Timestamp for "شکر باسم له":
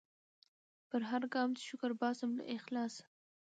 1.69-2.43